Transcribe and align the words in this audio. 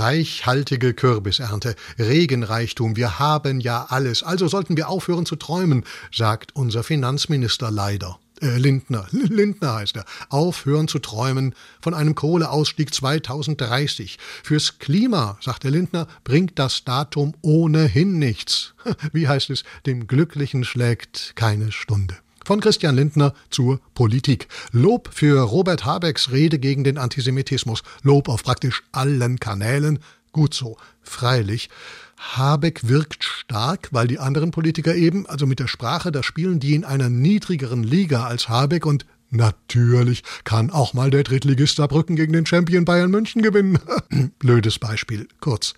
Reichhaltige 0.00 0.94
Kürbisernte, 0.94 1.76
Regenreichtum, 1.98 2.96
wir 2.96 3.18
haben 3.18 3.60
ja 3.60 3.84
alles, 3.90 4.22
also 4.22 4.48
sollten 4.48 4.78
wir 4.78 4.88
aufhören 4.88 5.26
zu 5.26 5.36
träumen, 5.36 5.84
sagt 6.10 6.56
unser 6.56 6.82
Finanzminister 6.82 7.70
leider. 7.70 8.18
Äh, 8.40 8.56
Lindner, 8.56 9.06
Lindner 9.12 9.74
heißt 9.74 9.96
er, 9.96 10.06
aufhören 10.30 10.88
zu 10.88 11.00
träumen 11.00 11.54
von 11.82 11.92
einem 11.92 12.14
Kohleausstieg 12.14 12.94
2030. 12.94 14.18
Fürs 14.42 14.78
Klima, 14.78 15.36
sagt 15.42 15.64
der 15.64 15.70
Lindner, 15.70 16.06
bringt 16.24 16.58
das 16.58 16.84
Datum 16.84 17.34
ohnehin 17.42 18.18
nichts. 18.18 18.72
Wie 19.12 19.28
heißt 19.28 19.50
es, 19.50 19.64
dem 19.84 20.06
Glücklichen 20.06 20.64
schlägt 20.64 21.32
keine 21.36 21.72
Stunde. 21.72 22.16
Von 22.50 22.60
Christian 22.60 22.96
Lindner 22.96 23.32
zur 23.50 23.78
Politik. 23.94 24.48
Lob 24.72 25.10
für 25.12 25.40
Robert 25.40 25.84
Habecks 25.84 26.32
Rede 26.32 26.58
gegen 26.58 26.82
den 26.82 26.98
Antisemitismus. 26.98 27.84
Lob 28.02 28.28
auf 28.28 28.42
praktisch 28.42 28.82
allen 28.90 29.38
Kanälen. 29.38 30.00
Gut 30.32 30.52
so. 30.52 30.76
Freilich. 31.00 31.70
Habeck 32.18 32.88
wirkt 32.88 33.22
stark, 33.22 33.90
weil 33.92 34.08
die 34.08 34.18
anderen 34.18 34.50
Politiker 34.50 34.96
eben, 34.96 35.28
also 35.28 35.46
mit 35.46 35.60
der 35.60 35.68
Sprache, 35.68 36.10
da 36.10 36.24
spielen 36.24 36.58
die 36.58 36.74
in 36.74 36.84
einer 36.84 37.08
niedrigeren 37.08 37.84
Liga 37.84 38.24
als 38.24 38.48
Habeck 38.48 38.84
und 38.84 39.06
Natürlich 39.32 40.24
kann 40.42 40.70
auch 40.70 40.92
mal 40.92 41.08
der 41.08 41.22
Drittligist 41.22 41.76
Saarbrücken 41.76 42.16
gegen 42.16 42.32
den 42.32 42.46
Champion 42.46 42.84
Bayern 42.84 43.12
München 43.12 43.42
gewinnen. 43.42 43.78
Blödes 44.40 44.80
Beispiel. 44.80 45.28
Kurz. 45.38 45.74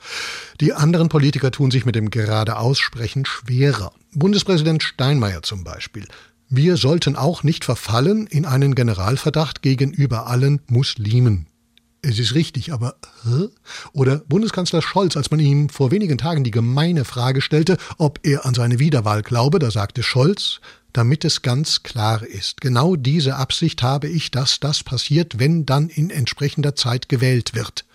Die 0.58 0.72
anderen 0.72 1.10
Politiker 1.10 1.50
tun 1.50 1.70
sich 1.70 1.84
mit 1.84 1.94
dem 1.94 2.08
gerade 2.08 2.56
Aussprechen 2.56 3.26
schwerer. 3.26 3.92
Bundespräsident 4.14 4.82
Steinmeier 4.82 5.42
zum 5.42 5.64
Beispiel. 5.64 6.06
Wir 6.54 6.76
sollten 6.76 7.16
auch 7.16 7.44
nicht 7.44 7.64
verfallen 7.64 8.26
in 8.26 8.44
einen 8.44 8.74
Generalverdacht 8.74 9.62
gegenüber 9.62 10.26
allen 10.26 10.60
Muslimen. 10.66 11.46
Es 12.02 12.18
ist 12.18 12.34
richtig, 12.34 12.74
aber? 12.74 12.96
Oder 13.94 14.18
Bundeskanzler 14.18 14.82
Scholz, 14.82 15.16
als 15.16 15.30
man 15.30 15.40
ihm 15.40 15.70
vor 15.70 15.90
wenigen 15.90 16.18
Tagen 16.18 16.44
die 16.44 16.50
gemeine 16.50 17.06
Frage 17.06 17.40
stellte, 17.40 17.78
ob 17.96 18.20
er 18.22 18.44
an 18.44 18.52
seine 18.52 18.78
Wiederwahl 18.78 19.22
glaube, 19.22 19.60
da 19.60 19.70
sagte 19.70 20.02
Scholz, 20.02 20.60
damit 20.92 21.24
es 21.24 21.40
ganz 21.40 21.84
klar 21.84 22.22
ist, 22.22 22.60
genau 22.60 22.96
diese 22.96 23.36
Absicht 23.36 23.82
habe 23.82 24.08
ich, 24.08 24.30
dass 24.30 24.60
das 24.60 24.82
passiert, 24.82 25.38
wenn 25.38 25.64
dann 25.64 25.88
in 25.88 26.10
entsprechender 26.10 26.76
Zeit 26.76 27.08
gewählt 27.08 27.54
wird. 27.54 27.86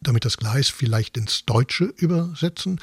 Damit 0.00 0.24
das 0.24 0.38
Gleis 0.38 0.70
vielleicht 0.70 1.18
ins 1.18 1.44
Deutsche 1.44 1.84
übersetzen? 1.84 2.80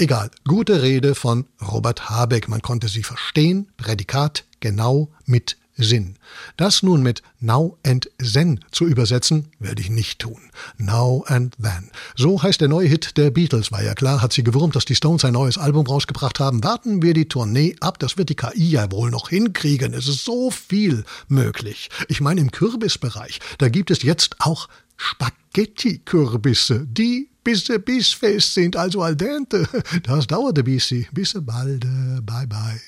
Egal, 0.00 0.30
gute 0.48 0.80
Rede 0.80 1.14
von 1.14 1.44
Robert 1.60 2.08
Habeck, 2.08 2.48
man 2.48 2.62
konnte 2.62 2.88
sie 2.88 3.02
verstehen, 3.02 3.68
Prädikat 3.76 4.46
genau 4.58 5.10
mit 5.26 5.58
Sinn. 5.76 6.16
Das 6.56 6.82
nun 6.82 7.02
mit 7.02 7.22
Now 7.38 7.76
and 7.84 8.10
Then 8.16 8.60
zu 8.72 8.86
übersetzen, 8.86 9.48
werde 9.58 9.82
ich 9.82 9.90
nicht 9.90 10.18
tun. 10.18 10.40
Now 10.78 11.22
and 11.26 11.54
Then. 11.62 11.90
So 12.16 12.42
heißt 12.42 12.62
der 12.62 12.68
neue 12.68 12.88
Hit 12.88 13.18
der 13.18 13.30
Beatles. 13.30 13.72
War 13.72 13.82
ja 13.82 13.92
klar, 13.92 14.22
hat 14.22 14.32
sie 14.32 14.42
gewurmt, 14.42 14.74
dass 14.74 14.86
die 14.86 14.94
Stones 14.94 15.26
ein 15.26 15.34
neues 15.34 15.58
Album 15.58 15.86
rausgebracht 15.86 16.40
haben. 16.40 16.64
Warten 16.64 17.02
wir 17.02 17.12
die 17.12 17.28
Tournee 17.28 17.76
ab, 17.80 17.98
das 17.98 18.16
wird 18.16 18.30
die 18.30 18.36
KI 18.36 18.70
ja 18.70 18.90
wohl 18.90 19.10
noch 19.10 19.28
hinkriegen. 19.28 19.92
Es 19.92 20.08
ist 20.08 20.24
so 20.24 20.50
viel 20.50 21.04
möglich. 21.28 21.90
Ich 22.08 22.22
meine, 22.22 22.40
im 22.40 22.52
Kürbisbereich, 22.52 23.38
da 23.58 23.68
gibt 23.68 23.90
es 23.90 24.02
jetzt 24.02 24.36
auch 24.38 24.66
Spaghetti-Kürbisse, 24.96 26.86
die 26.86 27.29
bis 27.44 27.64
bissfest 27.84 28.54
sind, 28.54 28.76
also 28.76 29.02
al 29.02 29.16
dente. 29.16 29.68
Das 30.02 30.26
dauert 30.26 30.58
ein 30.58 30.64
bisschen. 30.64 31.06
Bis 31.12 31.34
bald. 31.34 31.86
Bye 32.24 32.46
bye. 32.46 32.80